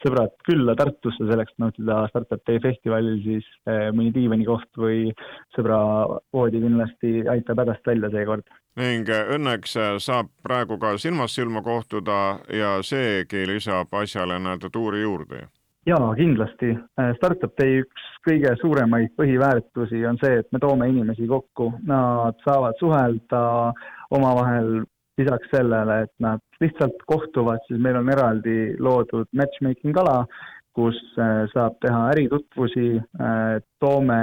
[0.04, 5.10] sõbrad külla Tartusse selleks, et nautida Startup Day festivalil, siis äh, mõni diivanikoht või
[5.56, 5.80] sõbra
[6.34, 8.46] voodi kindlasti aitab hädast välja seekord.
[8.76, 9.72] Ning õnneks
[10.04, 15.46] saab praegu ka silmast silma kohtuda ja seegi lisab asjale nii-öelda tuuri juurde
[15.86, 16.72] jaa, kindlasti.
[17.00, 22.38] Äh, Startup Day üks kõige suuremaid põhiväärtusi on see, et me toome inimesi kokku, nad
[22.46, 23.42] saavad suhelda
[24.16, 24.84] omavahel,
[25.16, 30.24] lisaks sellele, et nad lihtsalt kohtuvad, siis meil on eraldi loodud matchmaking ala,
[30.76, 34.20] kus äh, saab teha äritutvusi, äh, toome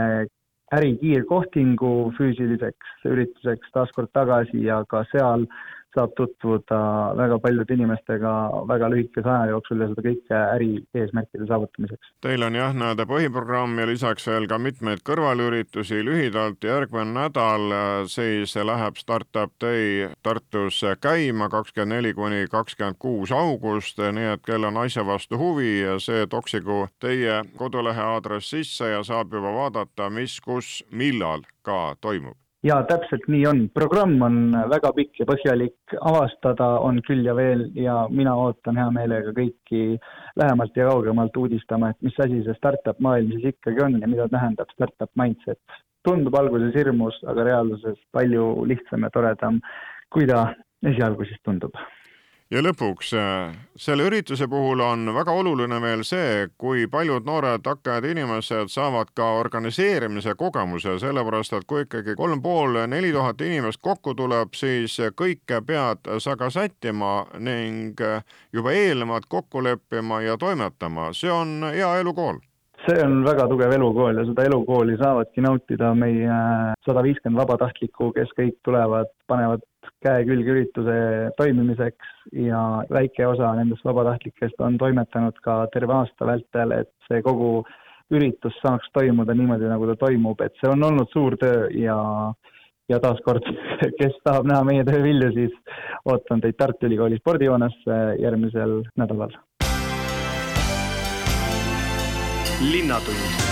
[0.73, 5.47] ärikiirkohtingu füüsiliseks ürituseks taaskord tagasi ja ka seal
[5.95, 6.79] saab tutvuda
[7.17, 8.33] väga paljude inimestega
[8.69, 12.11] väga lühikese aja jooksul ja seda kõike äri eesmärkide saavutamiseks.
[12.25, 17.91] Teil on jah, nii-öelda põhiprogramm ja lisaks veel ka mitmeid kõrvalüritusi, lühidalt järgmine nädal äh,
[18.11, 24.65] siis läheb Startup Day Tartus käima kakskümmend neli kuni kakskümmend kuus august, nii et kel
[24.67, 30.39] on asja vastu huvi, see toksigu teie kodulehe aadress sisse ja saab juba vaadata, mis,
[30.41, 33.61] kus, millal ka toimub jaa, täpselt nii on.
[33.75, 34.37] programm on
[34.71, 39.97] väga pikk ja põhjalik, avastada on küll ja veel ja mina ootan hea meelega kõiki
[40.39, 44.29] lähemalt ja kaugemalt uudistama, et mis asi see startup maailm siis ikkagi on ja mida
[44.31, 45.81] tähendab startup mindset.
[46.03, 49.61] tundub alguses hirmus, aga reaalsuses palju lihtsam ja toredam,
[50.11, 50.49] kui ta
[50.83, 51.79] esialgu siis tundub
[52.53, 58.05] ja lõpuks, äh, selle ürituse puhul on väga oluline veel see, kui paljud noored hakkajad
[58.11, 64.13] inimesed saavad ka organiseerimise kogemuse, sellepärast et kui ikkagi kolm pool, neli tuhat inimest kokku
[64.13, 67.99] tuleb, siis kõike pead sa ka sättima ning
[68.53, 72.41] juba eelnevalt kokku leppima ja toimetama, see on hea elukool
[72.85, 76.39] see on väga tugev elukool ja seda elukooli saavadki nautida meie
[76.85, 79.63] sada viiskümmend vabatahtlikku, kes kõik tulevad, panevad
[80.03, 80.97] käe külge ürituse
[81.37, 82.11] toimimiseks
[82.47, 87.63] ja väike osa nendest vabatahtlikest on toimetanud ka terve aasta vältel, et see kogu
[88.13, 91.97] üritus saaks toimuda niimoodi, nagu ta toimub, et see on olnud suur töö ja
[92.91, 93.45] ja taaskord,
[93.99, 95.53] kes tahab näha meie töö vilju, siis
[96.09, 97.77] ootan teid Tartu Ülikooli spordihoones
[98.19, 99.31] järgmisel nädalal.
[102.71, 103.43] Linnatund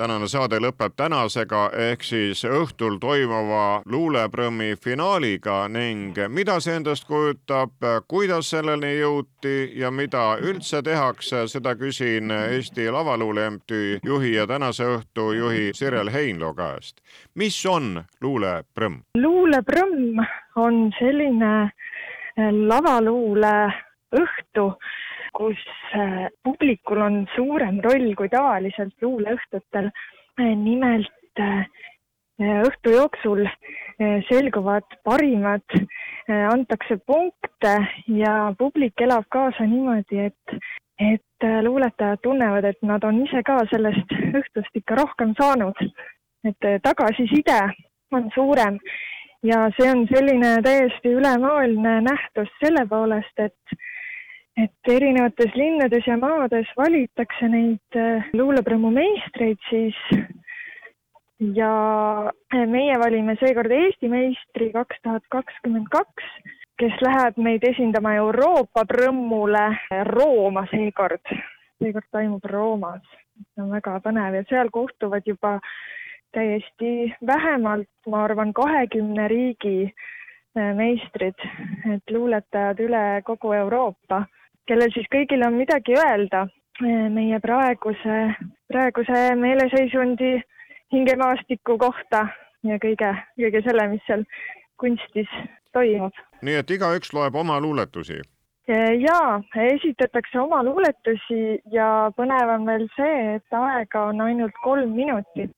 [0.00, 7.74] tänane saade lõpeb tänasega ehk siis õhtul toimuva luuleprõmmi finaaliga ning mida see endast kujutab,
[8.08, 14.88] kuidas selleni jõuti ja mida üldse tehakse, seda küsin Eesti Lavaluule MTÜ juhi ja tänase
[14.94, 17.04] õhtu juhi Sirel Heinlo käest.
[17.34, 19.02] mis on luuleprõmm?
[19.20, 20.24] luuleprõmm
[20.56, 21.52] on selline
[22.72, 23.54] lavaluule
[24.16, 24.70] õhtu
[25.36, 25.60] kus
[25.94, 29.90] äh, publikul on suurem roll kui tavaliselt luuleõhtutel.
[30.40, 31.64] Äh, nimelt äh,
[32.40, 33.44] õhtu jooksul
[34.30, 35.74] selguvad parimad,
[36.48, 37.74] antakse punkte
[38.08, 40.54] ja publik elab kaasa niimoodi, et,
[40.96, 45.84] et luuletajad tunnevad, et nad on ise ka sellest õhtust ikka rohkem saanud.
[46.48, 47.58] et tagasiside
[48.16, 48.80] on suurem
[49.42, 53.80] ja see on selline täiesti ülemaailmne nähtus selle poolest, et
[54.64, 59.98] et erinevates linnades ja maades valitakse neid äh, luuleprõmmu meistreid siis.
[61.40, 61.70] Ja
[62.68, 66.26] meie valime seekord Eesti meistri kaks tuhat kakskümmend kaks,
[66.80, 69.64] kes läheb meid esindama Euroopa prõmmule
[70.10, 71.32] Rooma seekord.
[71.80, 73.06] seekord toimub Roomas,
[73.54, 75.54] see on väga põnev ja seal kohtuvad juba
[76.36, 81.40] täiesti vähemalt, ma arvan, kahekümne riigi äh, meistrid,
[81.94, 84.26] et luuletajad üle kogu Euroopa
[84.68, 88.18] kellel siis kõigil on midagi öelda eh, meie praeguse,
[88.70, 90.34] praeguse meeleseisundi
[90.92, 92.26] hingemaastiku kohta
[92.66, 94.26] ja kõige, kõige selle, mis seal
[94.80, 95.30] kunstis
[95.72, 96.12] toimub.
[96.42, 98.20] nii et igaüks loeb oma luuletusi?
[98.70, 99.40] Eh, jaa,
[99.72, 105.56] esitatakse oma luuletusi ja põnev on veel see, et aega on ainult kolm minutit.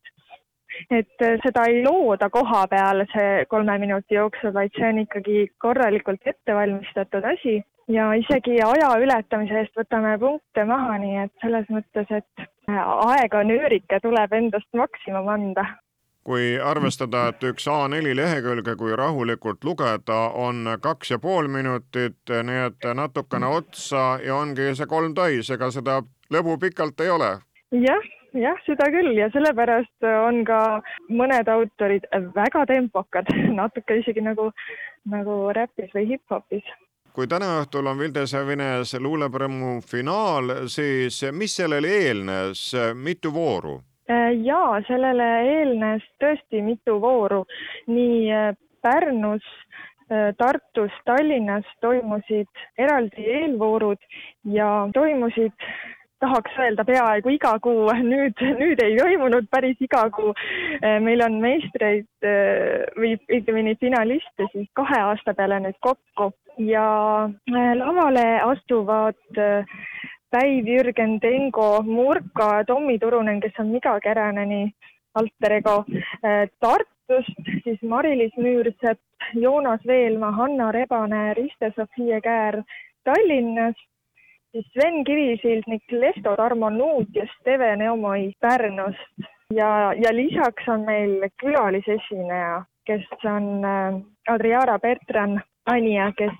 [0.90, 5.42] et eh, seda ei looda koha peal see kolme minuti jooksul, vaid see on ikkagi
[5.60, 11.68] korralikult ette valmistatud asi ja isegi aja ületamise eest võtame punkte maha, nii et selles
[11.72, 15.66] mõttes, et aega nöörike tuleb endast maksimum anda.
[16.22, 22.60] kui arvestada, et üks A4 lehekülge, kui rahulikult lugeda, on kaks ja pool minutit, nii
[22.66, 27.32] et natukene otsa ja ongi see kolm täis, ega seda lõbu pikalt ei ole?
[27.72, 28.06] jah,
[28.38, 30.60] jah, seda küll ja sellepärast on ka
[31.10, 32.06] mõned autorid
[32.38, 34.52] väga tempokad, natuke isegi nagu,
[35.10, 36.70] nagu räpis või hip-hopis
[37.14, 43.80] kui täna õhtul on Vildesevines luuleprõmmu finaal, siis mis sellele eelnes, mitu vooru?
[44.10, 47.44] Äh, jaa, sellele eelnes tõesti mitu vooru.
[47.86, 49.44] nii äh, Pärnus,
[50.10, 52.48] äh, Tartus, Tallinnas toimusid
[52.78, 54.00] eraldi eelvoorud
[54.56, 55.54] ja toimusid
[56.22, 60.34] tahaks öelda peaaegu iga kuu, nüüd, nüüd ei toimunud päris iga kuu.
[61.06, 62.28] meil on meistreid
[62.98, 66.86] või õigemini finaliste siis kahe aasta peale nüüd kokku ja
[67.28, 69.18] äh, lavale astuvad
[70.32, 74.72] Päiv, Jürgen Tengo, Murka, Tommi Turunen, kes on Miga Käräneni
[75.14, 75.74] alter ego
[76.60, 79.00] Tartust, siis Mari-Liis Müürsepp,
[79.34, 82.62] Joonas Veelmaa, Hanna Rebane, Riste-Sofia Käär
[83.04, 83.84] Tallinnast,
[84.52, 89.28] Sven Kivisildnik, Lesto Tarmo Nuut ja Steve Neumoi Pärnust.
[89.54, 93.64] Ja, ja lisaks on meil külalisesineja, kes on
[94.28, 96.32] Adriana Bertran Anja, kes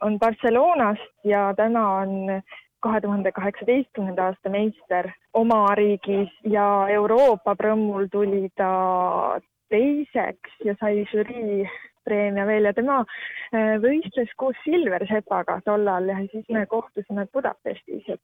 [0.00, 2.42] on Barcelonast ja tema on
[2.80, 6.32] kahe tuhande kaheksateistkümnenda aasta meister oma riigis.
[6.44, 11.64] Ja Euroopa prõmmul tuli ta teiseks ja sai žürii
[12.04, 18.08] preemia veel ja tema äh, võistles koos Silver Sepaga tollal ja siis me kohtusime Budapestis,
[18.08, 18.22] et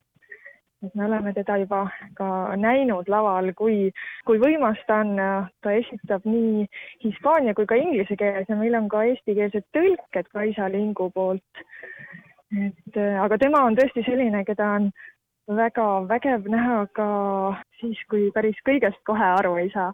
[0.82, 1.82] et me oleme teda juba
[2.16, 3.90] ka näinud laval, kui,
[4.24, 5.12] kui võimas ta on,
[5.60, 6.64] ta esitab nii
[7.04, 11.64] hispaania kui ka inglise keeles ja meil on ka eestikeelsed tõlked Kaisa Lingu poolt.
[12.50, 14.88] et aga tema on tõesti selline, keda on
[15.60, 17.08] väga vägev näha ka
[17.80, 19.92] siis, kui päris kõigest kohe aru ei saa.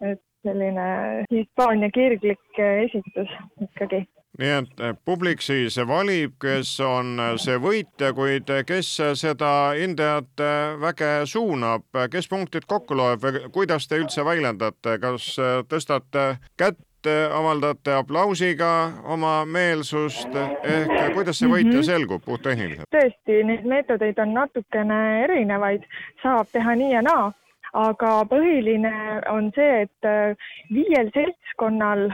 [0.00, 0.90] et selline
[1.30, 3.32] Hispaania kirglik esitus
[3.68, 4.06] ikkagi.
[4.36, 9.52] Nii et eh, publik siis valib, kes on eh, see võitja, kuid eh, kes seda
[9.78, 10.50] hindajate
[10.82, 15.30] väge suunab, kes punktid kokku loeb või kuidas te üldse väljendate, kas
[15.70, 16.26] tõstate
[16.60, 18.70] kätt, avaldate aplausiga
[19.14, 20.36] oma meelsust?
[20.66, 21.88] Ehk kuidas see võitja mhm.
[21.88, 22.90] selgub puhttehniliselt?
[22.92, 25.88] tõesti, neid meetodeid on natukene erinevaid,
[26.20, 27.30] saab teha nii ja naa
[27.76, 28.92] aga põhiline
[29.30, 32.08] on see, et äh, viiel seltskonnal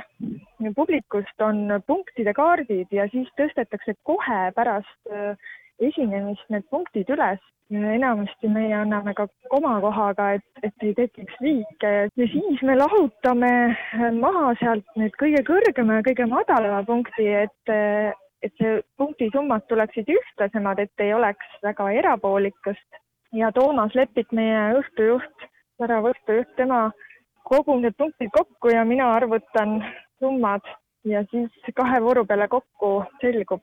[0.77, 5.35] publikust on punktide kaardid ja siis tõstetakse kohe pärast äh,
[5.83, 7.41] esinemist need punktid üles.
[7.73, 13.49] enamasti meie anname ka komakohaga, et, et ei tekiks viike ja siis me lahutame
[14.19, 17.73] maha sealt need kõige kõrgema ja kõige madalama punkti, et,
[18.45, 23.01] et see punktisummad tuleksid ühtlasemad, et ei oleks väga erapoolikust.
[23.33, 25.49] ja Toomas Lepik, meie õhtujuht,
[25.83, 26.85] värav õhtujuht, tema
[27.49, 29.81] kogub need punktid kokku ja mina arvutan
[30.23, 30.67] summad
[31.05, 33.63] ja siis kahe vooru peale kokku selgub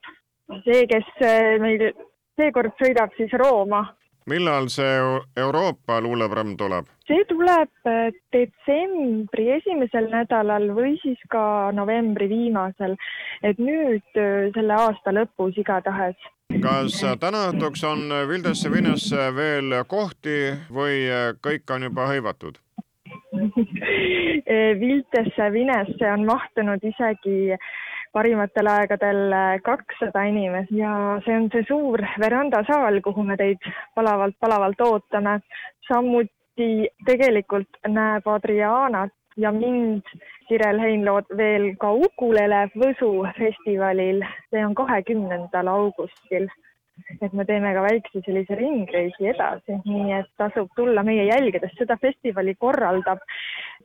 [0.64, 1.90] see, kes eh, meil
[2.40, 3.84] seekord sõidab siis Rooma.
[4.30, 4.96] Millal see
[5.38, 6.90] Euroopa luuleprogramm tuleb?
[7.10, 11.44] see tuleb eh, detsembri esimesel nädalal või siis ka
[11.76, 12.96] novembri viimasel,
[13.44, 16.30] et nüüd eh, selle aasta lõpus igatahes
[16.64, 20.40] kas täna õhtuks on Vildesse Vinesse veel kohti
[20.74, 21.06] või
[21.46, 22.58] kõik on juba hõivatud?
[24.82, 27.54] Viltesse Vinesse on mahtunud isegi
[28.14, 30.72] parimatel aegadel kakssada inimest.
[30.72, 30.94] Ja
[31.26, 35.40] see on see suur verandasaal, kuhu me teid palavalt-palavalt ootame.
[35.90, 40.04] samuti tegelikult näeb Adrianat ja mind,
[40.48, 46.50] Sirel Heinlood veel ka Ukulele Võsu festivalil, see on kahekümnendal augustil
[47.22, 51.98] et me teeme ka väikse sellise ringreisi edasi, nii et tasub tulla meie jälgedes, seda
[52.02, 53.24] festivali korraldab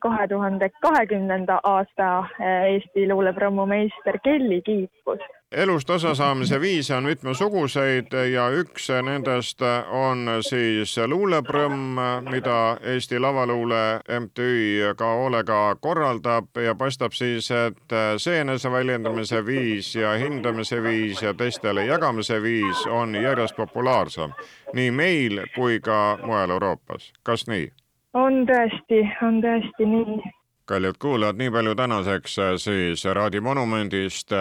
[0.05, 2.11] kahe tuhande kahekümnenda aasta
[2.41, 5.23] eh, Eesti luuleprommumeister Kelly Kiipus
[5.57, 12.01] elust osasaamise viise on mitmesuguseid ja üks nendest on siis luuleprõmm,
[12.31, 20.17] mida Eesti Lavaluule MTÜ ka hoolega korraldab ja paistab siis, et see eneseväljendamise viis ja
[20.19, 24.35] hindamise viis ja teistele jagamise viis on järjest populaarsem
[24.75, 27.13] nii meil kui ka mujal Euroopas.
[27.23, 27.69] kas nii?
[28.15, 30.33] on tõesti, on tõesti nii
[30.65, 34.33] kallid kuulajad, nii palju tänaseks siis Raadi Monumendist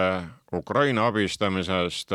[0.54, 2.10] Ukraina abistamisest,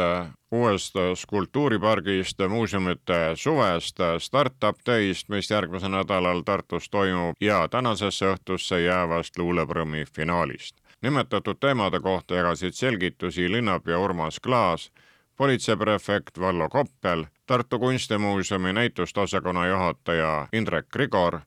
[0.52, 9.38] uuest skulptuuripargist, muuseumite suvest, Startup Day'st, mis järgmisel nädalal Tartus toimub ja tänasesse õhtusse jäävast
[9.38, 10.76] luuleprõmmi finaalist.
[11.02, 14.92] nimetatud teemade kohta jagasid selgitusi linnapea Urmas Klaas,
[15.38, 21.40] politseiprefekt Vallo Koppel, Tartu Kunstimuuseumi näitustasakonna juhataja Indrek Grigor,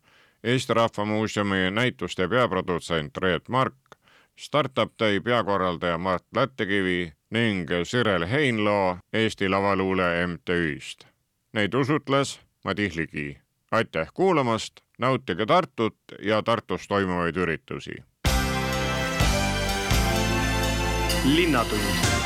[0.44, 3.74] Eesti Rahva Muuseumi näituste peaprodutsent Reet Mark,
[4.38, 11.06] Startup Day peakorraldaja Mart Lättekivi ning Sirel Heinloo Eesti Lavaluule MTÜ-st.
[11.52, 13.38] Neid usutles Madis Ligi.
[13.70, 17.94] aitäh kuulamast, nautige Tartut ja Tartus toimuvaid üritusi.
[21.24, 22.21] linnatund